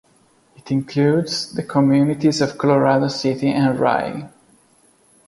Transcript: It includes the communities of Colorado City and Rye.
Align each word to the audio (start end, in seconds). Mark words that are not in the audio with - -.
It 0.55 0.71
includes 0.71 1.53
the 1.53 1.61
communities 1.61 2.41
of 2.41 2.57
Colorado 2.57 3.07
City 3.07 3.51
and 3.51 3.79
Rye. 3.79 4.27